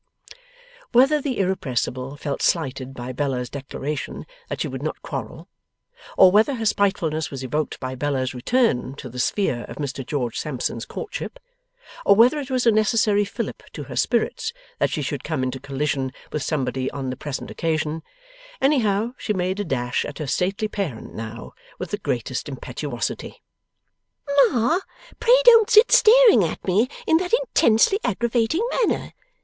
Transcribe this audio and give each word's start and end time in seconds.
Whether 0.93 1.21
the 1.21 1.37
Irrepressible 1.37 2.17
felt 2.17 2.41
slighted 2.41 2.95
by 2.95 3.11
Bella's 3.11 3.51
declaration 3.51 4.25
that 4.49 4.59
she 4.61 4.67
would 4.67 4.81
not 4.81 5.03
quarrel, 5.03 5.47
or 6.17 6.31
whether 6.31 6.55
her 6.55 6.65
spitefulness 6.65 7.29
was 7.29 7.43
evoked 7.43 7.79
by 7.79 7.93
Bella's 7.93 8.33
return 8.33 8.95
to 8.95 9.09
the 9.09 9.19
sphere 9.19 9.63
of 9.67 9.75
Mr 9.75 10.03
George 10.03 10.39
Sampson's 10.39 10.87
courtship, 10.87 11.39
or 12.03 12.15
whether 12.15 12.39
it 12.39 12.49
was 12.49 12.65
a 12.65 12.71
necessary 12.71 13.23
fillip 13.23 13.61
to 13.73 13.83
her 13.83 13.95
spirits 13.95 14.53
that 14.79 14.89
she 14.89 15.03
should 15.03 15.23
come 15.23 15.43
into 15.43 15.59
collision 15.59 16.11
with 16.31 16.41
somebody 16.41 16.89
on 16.89 17.11
the 17.11 17.15
present 17.15 17.51
occasion, 17.51 18.01
anyhow 18.59 19.13
she 19.19 19.33
made 19.33 19.59
a 19.59 19.63
dash 19.63 20.03
at 20.03 20.17
her 20.17 20.25
stately 20.25 20.67
parent 20.67 21.13
now, 21.13 21.53
with 21.77 21.91
the 21.91 21.99
greatest 21.99 22.49
impetuosity. 22.49 23.43
'Ma, 24.49 24.79
pray 25.19 25.37
don't 25.43 25.69
sit 25.69 25.91
staring 25.91 26.43
at 26.43 26.65
me 26.65 26.89
in 27.05 27.17
that 27.17 27.33
intensely 27.33 27.99
aggravating 28.03 28.67
manner! 28.81 29.13